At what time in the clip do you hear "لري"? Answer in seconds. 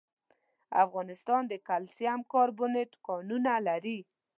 3.67-3.99